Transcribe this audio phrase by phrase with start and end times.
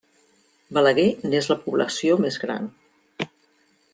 [0.77, 2.65] Balaguer n'és la població més gran.